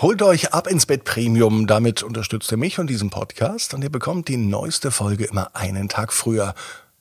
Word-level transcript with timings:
Holt 0.00 0.22
euch 0.22 0.52
ab 0.52 0.68
ins 0.68 0.86
Bett 0.86 1.02
Premium, 1.02 1.66
damit 1.66 2.04
unterstützt 2.04 2.52
ihr 2.52 2.56
mich 2.56 2.78
und 2.78 2.88
diesen 2.88 3.10
Podcast 3.10 3.74
und 3.74 3.82
ihr 3.82 3.90
bekommt 3.90 4.28
die 4.28 4.36
neueste 4.36 4.92
Folge 4.92 5.24
immer 5.24 5.56
einen 5.56 5.88
Tag 5.88 6.12
früher. 6.12 6.54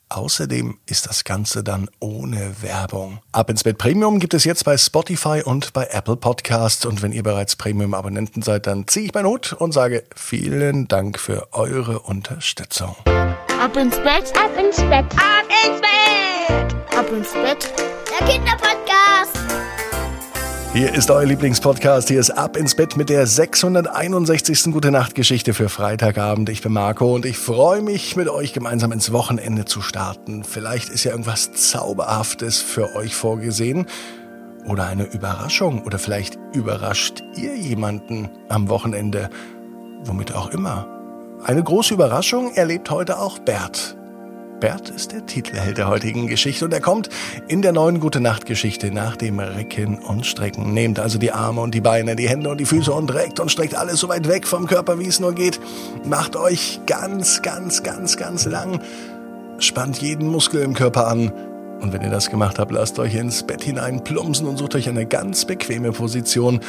Außerdem 0.09 0.79
ist 0.87 1.05
das 1.05 1.23
Ganze 1.23 1.63
dann 1.63 1.91
ohne 1.99 2.55
Werbung. 2.63 3.19
Ab 3.31 3.51
ins 3.51 3.63
Bett 3.63 3.77
Premium 3.77 4.19
gibt 4.19 4.33
es 4.33 4.45
jetzt 4.45 4.65
bei 4.65 4.79
Spotify 4.79 5.43
und 5.45 5.73
bei 5.73 5.85
Apple 5.91 6.17
Podcasts. 6.17 6.87
Und 6.87 7.03
wenn 7.03 7.11
ihr 7.11 7.21
bereits 7.21 7.55
Premium-Abonnenten 7.55 8.41
seid, 8.41 8.65
dann 8.65 8.87
ziehe 8.87 9.05
ich 9.05 9.13
meinen 9.13 9.27
Hut 9.27 9.53
und 9.53 9.73
sage 9.73 10.03
vielen 10.15 10.87
Dank 10.87 11.19
für 11.19 11.49
eure 11.51 11.99
Unterstützung. 11.99 12.95
Ab 13.05 13.77
ins 13.77 13.97
Bett, 13.97 14.33
ab 14.35 14.57
ins 14.57 14.77
Bett, 14.77 15.05
ab 15.13 15.45
ins 15.67 15.81
Bett, 15.81 16.97
ab 16.97 17.11
ins 17.11 17.31
Bett, 17.33 17.71
der 18.09 18.27
Kinderpodcast. 18.27 18.96
Hier 20.77 20.93
ist 20.93 21.09
euer 21.09 21.25
Lieblingspodcast. 21.25 22.07
Hier 22.07 22.19
ist 22.19 22.29
Ab 22.29 22.55
ins 22.55 22.75
Bett 22.75 22.97
mit 22.97 23.09
der 23.09 23.25
661. 23.25 24.71
Gute 24.71 24.91
Nacht 24.91 25.15
Geschichte 25.15 25.55
für 25.55 25.69
Freitagabend. 25.69 26.49
Ich 26.49 26.61
bin 26.61 26.71
Marco 26.71 27.15
und 27.15 27.25
ich 27.25 27.39
freue 27.39 27.81
mich, 27.81 28.15
mit 28.15 28.29
euch 28.29 28.53
gemeinsam 28.53 28.91
ins 28.91 29.11
Wochenende 29.11 29.65
zu 29.65 29.81
starten. 29.81 30.43
Vielleicht 30.43 30.89
ist 30.89 31.03
ja 31.03 31.13
irgendwas 31.13 31.51
Zauberhaftes 31.51 32.61
für 32.61 32.95
euch 32.95 33.15
vorgesehen 33.15 33.87
oder 34.67 34.85
eine 34.85 35.05
Überraschung 35.05 35.81
oder 35.81 35.97
vielleicht 35.97 36.37
überrascht 36.53 37.23
ihr 37.35 37.55
jemanden 37.55 38.29
am 38.47 38.69
Wochenende, 38.69 39.31
womit 40.03 40.35
auch 40.35 40.51
immer. 40.51 40.85
Eine 41.43 41.63
große 41.63 41.95
Überraschung 41.95 42.53
erlebt 42.53 42.91
heute 42.91 43.17
auch 43.17 43.39
Bert. 43.39 43.96
Bert 44.59 44.89
ist 44.89 45.11
der 45.11 45.25
Titelheld 45.25 45.77
der 45.77 45.87
heutigen 45.87 46.25
Geschichte 46.25 46.65
und 46.65 46.73
er 46.73 46.81
kommt 46.81 47.09
in 47.47 47.61
der 47.61 47.73
neuen 47.73 47.99
Gute 47.99 48.19
Nacht 48.19 48.47
Geschichte 48.47 48.91
nach 48.91 49.15
dem 49.15 49.39
Recken 49.39 49.99
und 49.99 50.25
Strecken. 50.25 50.73
Nehmt 50.73 50.99
also 50.99 51.19
die 51.19 51.31
Arme 51.31 51.61
und 51.61 51.75
die 51.75 51.81
Beine, 51.81 52.15
die 52.15 52.27
Hände 52.27 52.49
und 52.49 52.59
die 52.59 52.65
Füße 52.65 52.91
und 52.91 53.13
reckt 53.13 53.39
und 53.39 53.51
streckt 53.51 53.75
alles 53.75 53.99
so 53.99 54.09
weit 54.09 54.27
weg 54.27 54.47
vom 54.47 54.65
Körper, 54.65 54.99
wie 54.99 55.05
es 55.05 55.19
nur 55.19 55.33
geht. 55.33 55.59
Macht 56.05 56.35
euch 56.35 56.81
ganz, 56.87 57.43
ganz, 57.43 57.83
ganz, 57.83 58.17
ganz 58.17 58.45
lang. 58.45 58.81
Spannt 59.59 60.01
jeden 60.01 60.27
Muskel 60.27 60.63
im 60.63 60.73
Körper 60.73 61.07
an. 61.07 61.31
Und 61.79 61.93
wenn 61.93 62.01
ihr 62.01 62.09
das 62.09 62.31
gemacht 62.31 62.57
habt, 62.57 62.71
lasst 62.71 62.97
euch 62.97 63.13
ins 63.13 63.43
Bett 63.43 63.63
hinein 63.63 64.03
plumpsen 64.03 64.47
und 64.47 64.57
sucht 64.57 64.73
euch 64.73 64.89
eine 64.89 65.05
ganz 65.05 65.45
bequeme 65.45 65.91
Position. 65.91 66.61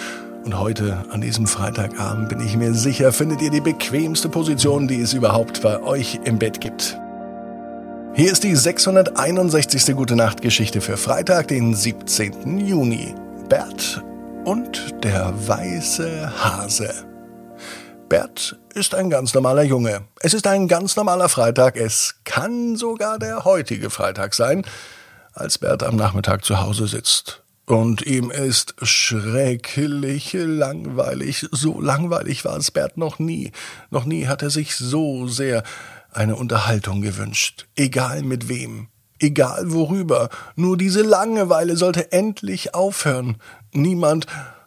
Und 0.44 0.58
heute, 0.58 1.04
an 1.10 1.22
diesem 1.22 1.46
Freitagabend, 1.46 2.28
bin 2.28 2.40
ich 2.40 2.54
mir 2.54 2.74
sicher, 2.74 3.12
findet 3.12 3.40
ihr 3.40 3.50
die 3.50 3.62
bequemste 3.62 4.28
Position, 4.28 4.88
die 4.88 5.00
es 5.00 5.14
überhaupt 5.14 5.62
bei 5.62 5.82
euch 5.82 6.20
im 6.24 6.38
Bett 6.38 6.60
gibt. 6.60 6.98
Hier 8.18 8.32
ist 8.32 8.42
die 8.42 8.56
661. 8.56 9.94
Gute 9.94 10.16
Nacht 10.16 10.42
Geschichte 10.42 10.80
für 10.80 10.96
Freitag, 10.96 11.46
den 11.46 11.72
17. 11.72 12.66
Juni. 12.66 13.14
Bert 13.48 14.02
und 14.44 15.04
der 15.04 15.32
weiße 15.46 16.32
Hase. 16.42 16.92
Bert 18.08 18.58
ist 18.74 18.96
ein 18.96 19.08
ganz 19.08 19.34
normaler 19.34 19.62
Junge. 19.62 20.00
Es 20.18 20.34
ist 20.34 20.48
ein 20.48 20.66
ganz 20.66 20.96
normaler 20.96 21.28
Freitag. 21.28 21.76
Es 21.76 22.16
kann 22.24 22.74
sogar 22.74 23.20
der 23.20 23.44
heutige 23.44 23.88
Freitag 23.88 24.34
sein, 24.34 24.64
als 25.32 25.58
Bert 25.58 25.84
am 25.84 25.94
Nachmittag 25.94 26.44
zu 26.44 26.60
Hause 26.60 26.88
sitzt. 26.88 27.44
Und 27.66 28.02
ihm 28.02 28.32
ist 28.32 28.74
schrecklich 28.82 30.32
langweilig. 30.32 31.46
So 31.52 31.80
langweilig 31.80 32.44
war 32.44 32.56
es 32.56 32.72
Bert 32.72 32.96
noch 32.96 33.20
nie. 33.20 33.52
Noch 33.90 34.06
nie 34.06 34.26
hat 34.26 34.42
er 34.42 34.50
sich 34.50 34.74
so 34.74 35.28
sehr 35.28 35.62
eine 36.18 36.36
Unterhaltung 36.36 37.00
gewünscht, 37.00 37.66
egal 37.76 38.22
mit 38.22 38.48
wem, 38.48 38.88
egal 39.20 39.72
worüber, 39.72 40.28
nur 40.56 40.76
diese 40.76 41.02
Langeweile 41.02 41.76
sollte 41.76 42.12
endlich 42.12 42.74
aufhören. 42.74 43.36
Niemand 43.72 44.26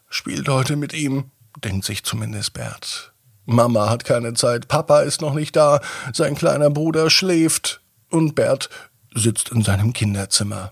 spielt 0.10 0.48
heute 0.48 0.78
mit 0.78 0.94
ihm, 0.94 1.26
denkt 1.64 1.86
sich 1.86 2.04
zumindest 2.04 2.54
Bert. 2.54 3.14
Mama 3.46 3.90
hat 3.90 4.06
keine 4.06 4.34
Zeit, 4.34 4.70
Papa 4.70 5.02
ist 5.02 5.20
noch 5.20 5.34
nicht 5.34 5.56
da, 5.56 5.82
sein 6.14 6.36
kleiner 6.36 6.70
Bruder 6.70 7.10
schläft 7.10 7.82
und 8.10 8.34
Bert 8.34 8.70
sitzt 9.14 9.50
in 9.50 9.62
seinem 9.62 9.92
Kinderzimmer. 9.92 10.72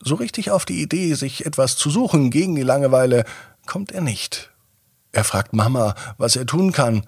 So 0.00 0.16
richtig 0.16 0.50
auf 0.50 0.64
die 0.64 0.82
Idee, 0.82 1.14
sich 1.14 1.46
etwas 1.46 1.76
zu 1.76 1.90
suchen 1.90 2.30
gegen 2.30 2.56
die 2.56 2.62
Langeweile, 2.62 3.24
kommt 3.66 3.92
er 3.92 4.00
nicht. 4.00 4.50
Er 5.12 5.22
fragt 5.22 5.52
Mama, 5.52 5.94
was 6.18 6.34
er 6.34 6.44
tun 6.44 6.72
kann, 6.72 7.06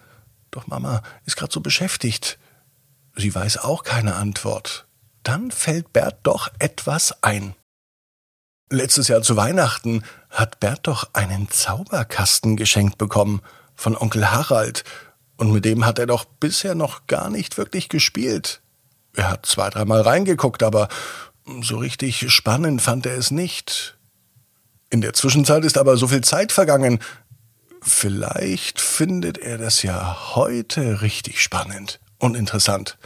doch 0.57 0.67
Mama 0.67 1.03
ist 1.25 1.37
gerade 1.37 1.53
so 1.53 1.61
beschäftigt. 1.61 2.39
Sie 3.15 3.35
weiß 3.35 3.59
auch 3.59 3.83
keine 3.83 4.15
Antwort. 4.15 4.87
Dann 5.23 5.51
fällt 5.51 5.93
Bert 5.93 6.21
doch 6.23 6.51
etwas 6.59 7.23
ein. 7.23 7.55
Letztes 8.71 9.09
Jahr 9.09 9.23
zu 9.23 9.37
Weihnachten 9.37 10.03
hat 10.31 10.59
Bert 10.61 10.87
doch 10.87 11.15
einen 11.15 11.49
Zauberkasten 11.51 12.57
geschenkt 12.57 12.99
bekommen 12.99 13.43
von 13.75 13.97
Onkel 13.97 14.31
Harald, 14.31 14.85
und 15.37 15.53
mit 15.53 15.65
dem 15.67 15.85
hat 15.85 15.99
er 15.99 16.07
doch 16.07 16.25
bisher 16.25 16.75
noch 16.75 17.07
gar 17.07 17.29
nicht 17.29 17.59
wirklich 17.59 17.89
gespielt. 17.91 18.63
Er 19.15 19.31
hat 19.31 19.47
zwei, 19.47 19.69
dreimal 19.69 20.01
reingeguckt, 20.01 20.63
aber 20.63 20.89
so 21.61 21.77
richtig 21.77 22.31
spannend 22.31 22.81
fand 22.81 23.07
er 23.07 23.17
es 23.17 23.31
nicht. 23.31 23.99
In 24.89 25.01
der 25.01 25.13
Zwischenzeit 25.13 25.65
ist 25.65 25.79
aber 25.79 25.97
so 25.97 26.09
viel 26.09 26.23
Zeit 26.23 26.53
vergangen, 26.53 27.01
Vielleicht 27.83 28.81
findet 28.81 29.39
er 29.39 29.59
das 29.59 29.83
ja 29.83 30.35
heute 30.35 31.03
richtig 31.03 31.43
spannend 31.43 32.01
und 32.19 32.37
interessant. 32.37 32.99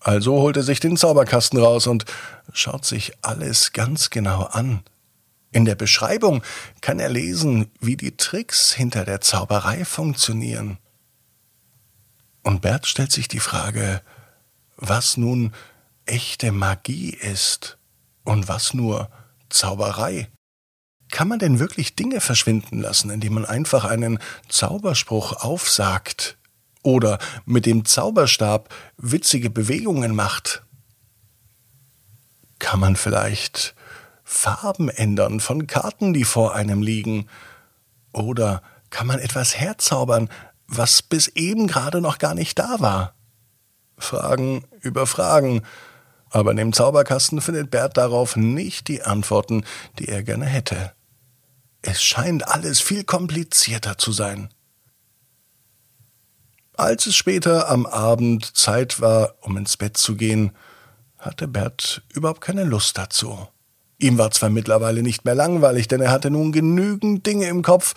Also 0.00 0.40
holt 0.40 0.56
er 0.56 0.62
sich 0.62 0.80
den 0.80 0.96
Zauberkasten 0.96 1.58
raus 1.58 1.86
und 1.86 2.04
schaut 2.52 2.84
sich 2.84 3.12
alles 3.22 3.72
ganz 3.72 4.10
genau 4.10 4.42
an. 4.44 4.82
In 5.52 5.64
der 5.64 5.74
Beschreibung 5.74 6.42
kann 6.80 6.98
er 6.98 7.10
lesen, 7.10 7.70
wie 7.80 7.96
die 7.96 8.16
Tricks 8.16 8.72
hinter 8.72 9.04
der 9.04 9.20
Zauberei 9.20 9.84
funktionieren. 9.84 10.78
Und 12.42 12.62
Bert 12.62 12.86
stellt 12.86 13.12
sich 13.12 13.28
die 13.28 13.38
Frage, 13.38 14.02
was 14.76 15.16
nun 15.16 15.52
echte 16.06 16.50
Magie 16.50 17.10
ist 17.10 17.78
und 18.24 18.48
was 18.48 18.74
nur 18.74 19.10
Zauberei. 19.50 20.28
Kann 21.12 21.28
man 21.28 21.38
denn 21.38 21.58
wirklich 21.58 21.94
Dinge 21.94 22.22
verschwinden 22.22 22.80
lassen, 22.80 23.10
indem 23.10 23.34
man 23.34 23.44
einfach 23.44 23.84
einen 23.84 24.18
Zauberspruch 24.48 25.44
aufsagt 25.44 26.38
oder 26.82 27.18
mit 27.44 27.66
dem 27.66 27.84
Zauberstab 27.84 28.74
witzige 28.96 29.50
Bewegungen 29.50 30.14
macht? 30.16 30.64
Kann 32.58 32.80
man 32.80 32.96
vielleicht 32.96 33.74
Farben 34.24 34.88
ändern 34.88 35.40
von 35.40 35.66
Karten, 35.66 36.14
die 36.14 36.24
vor 36.24 36.54
einem 36.54 36.80
liegen? 36.80 37.26
Oder 38.14 38.62
kann 38.88 39.06
man 39.06 39.18
etwas 39.18 39.60
herzaubern, 39.60 40.30
was 40.66 41.02
bis 41.02 41.28
eben 41.28 41.66
gerade 41.66 42.00
noch 42.00 42.18
gar 42.18 42.34
nicht 42.34 42.58
da 42.58 42.80
war? 42.80 43.14
Fragen 43.98 44.64
über 44.80 45.06
Fragen, 45.06 45.60
aber 46.30 46.52
in 46.52 46.56
dem 46.56 46.72
Zauberkasten 46.72 47.42
findet 47.42 47.70
Bert 47.70 47.98
darauf 47.98 48.34
nicht 48.34 48.88
die 48.88 49.02
Antworten, 49.02 49.66
die 49.98 50.08
er 50.08 50.22
gerne 50.22 50.46
hätte. 50.46 50.94
Es 51.82 52.02
scheint 52.02 52.46
alles 52.46 52.80
viel 52.80 53.04
komplizierter 53.04 53.98
zu 53.98 54.12
sein. 54.12 54.48
Als 56.74 57.06
es 57.06 57.16
später 57.16 57.68
am 57.68 57.86
Abend 57.86 58.56
Zeit 58.56 59.00
war, 59.00 59.34
um 59.40 59.56
ins 59.56 59.76
Bett 59.76 59.96
zu 59.96 60.16
gehen, 60.16 60.52
hatte 61.18 61.46
Bert 61.46 62.02
überhaupt 62.12 62.40
keine 62.40 62.64
Lust 62.64 62.96
dazu. 62.96 63.48
Ihm 63.98 64.18
war 64.18 64.30
zwar 64.30 64.50
mittlerweile 64.50 65.02
nicht 65.02 65.24
mehr 65.24 65.34
langweilig, 65.34 65.86
denn 65.86 66.00
er 66.00 66.10
hatte 66.10 66.30
nun 66.30 66.50
genügend 66.50 67.26
Dinge 67.26 67.46
im 67.46 67.62
Kopf, 67.62 67.94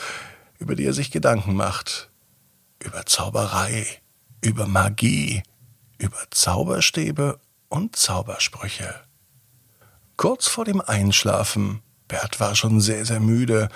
über 0.59 0.75
die 0.75 0.85
er 0.85 0.93
sich 0.93 1.09
Gedanken 1.09 1.55
macht. 1.55 2.09
Über 2.79 3.05
Zauberei, 3.05 3.87
über 4.41 4.67
Magie, 4.67 5.41
über 5.97 6.19
Zauberstäbe 6.29 7.39
und 7.69 7.95
Zaubersprüche. 7.95 8.93
Kurz 10.17 10.47
vor 10.47 10.65
dem 10.65 10.81
Einschlafen 10.81 11.81
Bert 12.07 12.39
war 12.39 12.55
schon 12.55 12.81
sehr, 12.81 13.05
sehr 13.05 13.19
müde, 13.19 13.69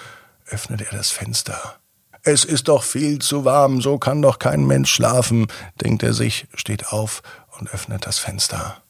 öffnete 0.45 0.85
er 0.85 0.97
das 0.97 1.11
Fenster. 1.11 1.79
Es 2.23 2.43
ist 2.43 2.67
doch 2.67 2.83
viel 2.83 3.19
zu 3.19 3.45
warm, 3.45 3.81
so 3.81 3.97
kann 3.97 4.21
doch 4.21 4.39
kein 4.39 4.65
Mensch 4.65 4.91
schlafen, 4.91 5.47
denkt 5.81 6.03
er 6.03 6.13
sich, 6.13 6.47
steht 6.53 6.87
auf 6.89 7.23
und 7.57 7.69
öffnet 7.73 8.05
das 8.05 8.19
Fenster. 8.19 8.83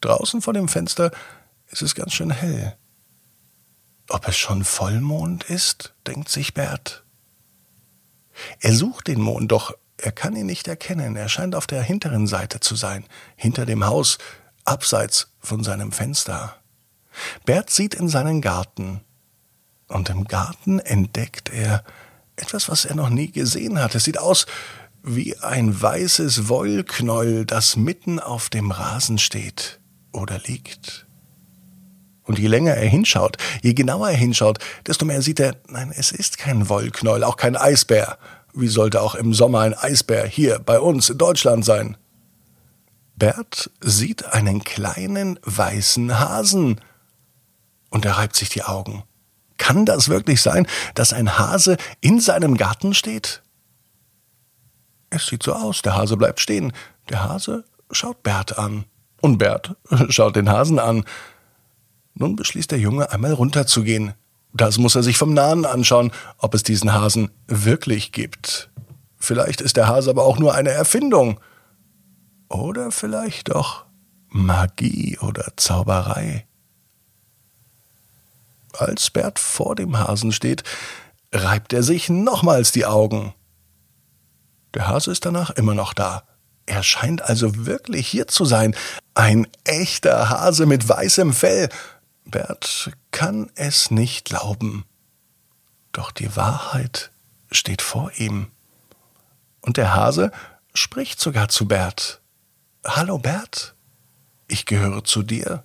Draußen 0.00 0.40
vor 0.40 0.52
dem 0.52 0.68
Fenster 0.68 1.10
ist 1.68 1.82
es 1.82 1.94
ganz 1.94 2.14
schön 2.14 2.30
hell. 2.30 2.76
Ob 4.08 4.28
es 4.28 4.36
schon 4.36 4.64
Vollmond 4.64 5.44
ist, 5.44 5.94
denkt 6.06 6.28
sich 6.28 6.54
Bert. 6.54 7.04
Er 8.60 8.72
sucht 8.72 9.08
den 9.08 9.20
Mond, 9.20 9.50
doch 9.50 9.74
er 9.96 10.12
kann 10.12 10.36
ihn 10.36 10.46
nicht 10.46 10.68
erkennen. 10.68 11.16
Er 11.16 11.28
scheint 11.28 11.54
auf 11.54 11.66
der 11.66 11.82
hinteren 11.82 12.26
Seite 12.26 12.60
zu 12.60 12.76
sein, 12.76 13.04
hinter 13.34 13.66
dem 13.66 13.86
Haus, 13.86 14.18
abseits 14.64 15.32
von 15.40 15.64
seinem 15.64 15.90
Fenster. 15.90 16.56
Bert 17.44 17.70
sieht 17.70 17.94
in 17.94 18.08
seinen 18.08 18.40
Garten, 18.40 19.00
und 19.88 20.10
im 20.10 20.24
Garten 20.24 20.80
entdeckt 20.80 21.50
er 21.52 21.84
etwas, 22.36 22.68
was 22.68 22.84
er 22.84 22.96
noch 22.96 23.08
nie 23.08 23.30
gesehen 23.30 23.80
hat. 23.80 23.94
Es 23.94 24.04
sieht 24.04 24.18
aus 24.18 24.46
wie 25.02 25.38
ein 25.38 25.80
weißes 25.80 26.48
Wollknäuel, 26.48 27.46
das 27.46 27.76
mitten 27.76 28.18
auf 28.18 28.48
dem 28.48 28.72
Rasen 28.72 29.18
steht 29.18 29.78
oder 30.12 30.40
liegt. 30.44 31.06
Und 32.24 32.40
je 32.40 32.48
länger 32.48 32.74
er 32.74 32.88
hinschaut, 32.88 33.36
je 33.62 33.72
genauer 33.72 34.10
er 34.10 34.16
hinschaut, 34.16 34.58
desto 34.84 35.04
mehr 35.04 35.22
sieht 35.22 35.38
er, 35.38 35.54
nein, 35.68 35.92
es 35.96 36.10
ist 36.10 36.38
kein 36.38 36.68
Wollknäuel, 36.68 37.22
auch 37.22 37.36
kein 37.36 37.56
Eisbär. 37.56 38.18
Wie 38.52 38.66
sollte 38.66 39.00
auch 39.00 39.14
im 39.14 39.32
Sommer 39.32 39.60
ein 39.60 39.74
Eisbär 39.74 40.26
hier 40.26 40.58
bei 40.58 40.80
uns 40.80 41.08
in 41.08 41.18
Deutschland 41.18 41.64
sein? 41.64 41.96
Bert 43.14 43.70
sieht 43.80 44.24
einen 44.32 44.64
kleinen 44.64 45.38
weißen 45.44 46.18
Hasen. 46.18 46.80
Und 47.90 48.04
er 48.04 48.18
reibt 48.18 48.36
sich 48.36 48.48
die 48.48 48.62
Augen. 48.62 49.04
Kann 49.58 49.86
das 49.86 50.08
wirklich 50.08 50.42
sein, 50.42 50.66
dass 50.94 51.12
ein 51.12 51.38
Hase 51.38 51.76
in 52.00 52.20
seinem 52.20 52.56
Garten 52.56 52.94
steht? 52.94 53.42
Es 55.10 55.26
sieht 55.26 55.42
so 55.42 55.54
aus, 55.54 55.82
der 55.82 55.96
Hase 55.96 56.16
bleibt 56.16 56.40
stehen. 56.40 56.72
Der 57.08 57.24
Hase 57.24 57.64
schaut 57.90 58.22
Bert 58.22 58.58
an. 58.58 58.84
Und 59.20 59.38
Bert 59.38 59.76
schaut 60.08 60.36
den 60.36 60.50
Hasen 60.50 60.78
an. 60.78 61.04
Nun 62.14 62.36
beschließt 62.36 62.70
der 62.70 62.78
Junge, 62.78 63.10
einmal 63.12 63.32
runterzugehen. 63.32 64.14
Das 64.52 64.78
muss 64.78 64.94
er 64.94 65.02
sich 65.02 65.18
vom 65.18 65.34
Nahen 65.34 65.66
anschauen, 65.66 66.12
ob 66.38 66.54
es 66.54 66.62
diesen 66.62 66.92
Hasen 66.92 67.30
wirklich 67.46 68.12
gibt. 68.12 68.70
Vielleicht 69.18 69.60
ist 69.60 69.76
der 69.76 69.88
Hase 69.88 70.10
aber 70.10 70.24
auch 70.24 70.38
nur 70.38 70.54
eine 70.54 70.70
Erfindung. 70.70 71.40
Oder 72.48 72.90
vielleicht 72.90 73.50
doch 73.50 73.84
Magie 74.28 75.18
oder 75.18 75.52
Zauberei. 75.56 76.46
Als 78.78 79.10
Bert 79.10 79.38
vor 79.38 79.74
dem 79.74 79.98
Hasen 79.98 80.32
steht, 80.32 80.62
reibt 81.32 81.72
er 81.72 81.82
sich 81.82 82.08
nochmals 82.08 82.72
die 82.72 82.86
Augen. 82.86 83.34
Der 84.74 84.88
Hase 84.88 85.10
ist 85.10 85.24
danach 85.24 85.50
immer 85.50 85.74
noch 85.74 85.94
da. 85.94 86.24
Er 86.66 86.82
scheint 86.82 87.22
also 87.22 87.64
wirklich 87.64 88.08
hier 88.08 88.26
zu 88.26 88.44
sein. 88.44 88.74
Ein 89.14 89.46
echter 89.64 90.28
Hase 90.28 90.66
mit 90.66 90.88
weißem 90.88 91.32
Fell 91.32 91.68
Bert 92.24 92.90
kann 93.12 93.50
es 93.54 93.90
nicht 93.90 94.24
glauben. 94.24 94.84
Doch 95.92 96.10
die 96.10 96.34
Wahrheit 96.36 97.12
steht 97.50 97.82
vor 97.82 98.10
ihm. 98.16 98.50
Und 99.60 99.76
der 99.76 99.94
Hase 99.94 100.32
spricht 100.74 101.20
sogar 101.20 101.48
zu 101.48 101.66
Bert. 101.66 102.20
Hallo 102.84 103.18
Bert, 103.18 103.74
ich 104.48 104.66
gehöre 104.66 105.04
zu 105.04 105.22
dir. 105.22 105.62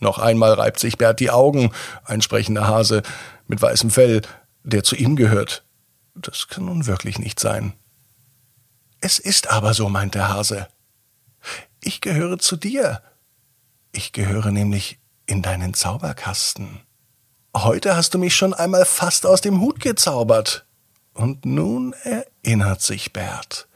Noch 0.00 0.18
einmal 0.18 0.52
reibt 0.52 0.78
sich 0.78 0.96
Bert 0.96 1.20
die 1.20 1.30
Augen, 1.30 1.72
ein 2.04 2.22
sprechender 2.22 2.68
Hase 2.68 3.02
mit 3.46 3.60
weißem 3.60 3.90
Fell, 3.90 4.22
der 4.62 4.84
zu 4.84 4.96
ihm 4.96 5.16
gehört. 5.16 5.64
Das 6.14 6.48
kann 6.48 6.66
nun 6.66 6.86
wirklich 6.86 7.18
nicht 7.18 7.40
sein. 7.40 7.74
Es 9.00 9.18
ist 9.18 9.50
aber 9.50 9.74
so, 9.74 9.88
meint 9.88 10.14
der 10.14 10.28
Hase. 10.28 10.68
Ich 11.82 12.00
gehöre 12.00 12.38
zu 12.38 12.56
dir. 12.56 13.02
Ich 13.92 14.12
gehöre 14.12 14.50
nämlich 14.50 14.98
in 15.26 15.42
deinen 15.42 15.74
Zauberkasten. 15.74 16.80
Heute 17.56 17.96
hast 17.96 18.14
du 18.14 18.18
mich 18.18 18.36
schon 18.36 18.54
einmal 18.54 18.84
fast 18.84 19.26
aus 19.26 19.40
dem 19.40 19.60
Hut 19.60 19.80
gezaubert. 19.80 20.66
Und 21.14 21.44
nun 21.44 21.94
erinnert 22.04 22.80
sich 22.80 23.12
Bert. 23.12 23.68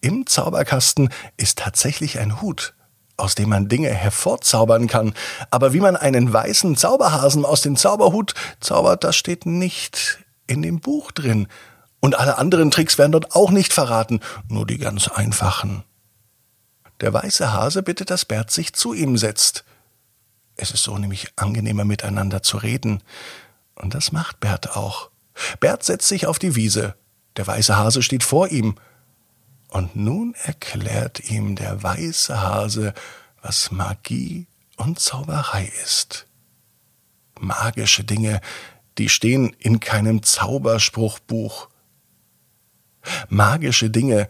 Im 0.00 0.26
Zauberkasten 0.26 1.10
ist 1.36 1.58
tatsächlich 1.58 2.18
ein 2.18 2.40
Hut, 2.40 2.74
aus 3.18 3.34
dem 3.34 3.50
man 3.50 3.68
Dinge 3.68 3.90
hervorzaubern 3.90 4.86
kann. 4.86 5.14
Aber 5.50 5.72
wie 5.72 5.80
man 5.80 5.96
einen 5.96 6.32
weißen 6.32 6.76
Zauberhasen 6.76 7.44
aus 7.44 7.60
dem 7.60 7.76
Zauberhut 7.76 8.34
zaubert, 8.60 9.04
das 9.04 9.16
steht 9.16 9.44
nicht 9.44 10.18
in 10.46 10.62
dem 10.62 10.80
Buch 10.80 11.12
drin. 11.12 11.48
Und 12.00 12.18
alle 12.18 12.38
anderen 12.38 12.70
Tricks 12.70 12.96
werden 12.96 13.12
dort 13.12 13.34
auch 13.34 13.50
nicht 13.50 13.72
verraten, 13.72 14.20
nur 14.48 14.66
die 14.66 14.78
ganz 14.78 15.08
einfachen. 15.08 15.84
Der 17.00 17.12
weiße 17.12 17.52
Hase 17.52 17.82
bittet, 17.82 18.10
dass 18.10 18.24
Bert 18.24 18.50
sich 18.50 18.72
zu 18.72 18.92
ihm 18.92 19.18
setzt. 19.18 19.64
Es 20.56 20.70
ist 20.70 20.82
so 20.82 20.98
nämlich 20.98 21.28
angenehmer 21.36 21.84
miteinander 21.84 22.42
zu 22.42 22.56
reden. 22.56 23.02
Und 23.74 23.94
das 23.94 24.10
macht 24.10 24.40
Bert 24.40 24.76
auch. 24.76 25.10
Bert 25.60 25.84
setzt 25.84 26.08
sich 26.08 26.26
auf 26.26 26.38
die 26.38 26.56
Wiese. 26.56 26.94
Der 27.36 27.46
weiße 27.46 27.76
Hase 27.76 28.02
steht 28.02 28.24
vor 28.24 28.48
ihm. 28.48 28.74
Und 29.68 29.96
nun 29.96 30.34
erklärt 30.44 31.30
ihm 31.30 31.54
der 31.54 31.82
weiße 31.82 32.40
Hase, 32.40 32.94
was 33.42 33.70
Magie 33.70 34.46
und 34.76 34.98
Zauberei 34.98 35.70
ist. 35.84 36.26
Magische 37.38 38.04
Dinge, 38.04 38.40
die 38.96 39.08
stehen 39.08 39.54
in 39.58 39.80
keinem 39.80 40.22
Zauberspruchbuch. 40.22 41.68
Magische 43.28 43.90
Dinge 43.90 44.28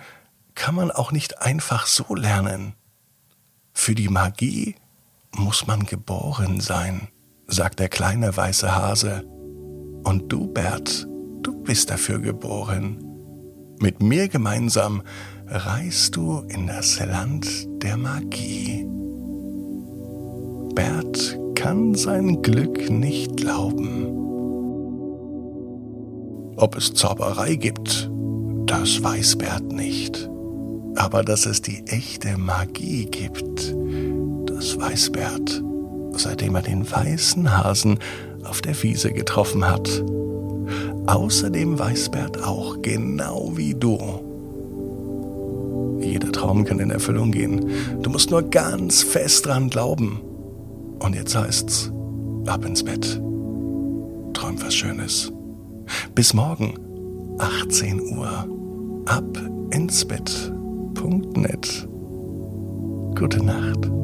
kann 0.55 0.75
man 0.75 0.91
auch 0.91 1.13
nicht 1.13 1.41
einfach 1.41 1.87
so 1.87 2.15
lernen. 2.15 2.75
Für 3.73 3.95
die 3.95 4.09
Magie 4.09 4.75
muss 5.31 5.67
man 5.67 5.87
geboren 5.87 6.61
sein, 6.61 7.09
sagt 7.47 7.79
der 7.79 7.89
kleine 7.89 8.37
weiße 8.37 8.75
Hase. 8.75 9.25
Und 10.05 10.29
du, 10.29 10.49
Bert, 10.49 11.07
du 11.43 11.63
bist 11.63 11.91
dafür 11.91 12.19
geboren. 12.19 13.08
Mit 13.81 14.03
mir 14.03 14.27
gemeinsam 14.27 15.03
reist 15.47 16.17
du 16.17 16.43
in 16.49 16.67
das 16.67 16.99
Land 16.99 17.47
der 17.83 17.97
Magie. 17.97 18.85
Bert 20.75 21.39
kann 21.55 21.95
sein 21.95 22.43
Glück 22.43 22.91
nicht 22.91 23.37
glauben. 23.37 24.07
Ob 26.57 26.77
es 26.77 26.93
Zauberei 26.93 27.55
gibt, 27.55 28.11
das 28.67 29.01
weiß 29.03 29.37
Bert 29.37 29.73
nicht. 29.73 30.29
Aber 30.97 31.23
dass 31.23 31.47
es 31.47 31.63
die 31.63 31.85
echte 31.87 32.37
Magie 32.37 33.07
gibt, 33.07 33.77
das 34.47 34.77
weiß 34.77 35.11
Bert, 35.11 35.63
seitdem 36.15 36.57
er 36.57 36.63
den 36.63 36.91
weißen 36.91 37.57
Hasen 37.57 38.01
auf 38.43 38.61
der 38.61 38.83
Wiese 38.83 39.13
getroffen 39.13 39.69
hat. 39.69 40.03
Außerdem 41.09 41.79
weiß 41.79 42.11
Bert 42.11 42.45
auch, 42.45 42.83
genau 42.83 43.53
wie 43.55 43.75
du, 43.75 43.99
jeder 46.01 46.31
Traum 46.33 46.65
kann 46.65 46.81
in 46.81 46.91
Erfüllung 46.91 47.31
gehen. 47.31 47.71
Du 48.03 48.11
musst 48.11 48.31
nur 48.31 48.43
ganz 48.43 49.03
fest 49.03 49.47
dran 49.47 49.71
glauben. 49.71 50.21
Und 50.99 51.15
jetzt 51.15 51.35
heißt's, 51.35 51.91
ab 52.47 52.65
ins 52.65 52.85
Bett. 52.85 53.21
Träum 54.35 54.61
was 54.61 54.75
Schönes. 54.75 55.33
Bis 56.15 56.35
morgen, 56.35 56.75
18 57.39 58.19
Uhr. 58.19 58.47
Ab 59.07 59.25
ins 59.71 60.05
Bett.net. 60.05 61.89
Gute 63.19 63.43
Nacht. 63.43 63.98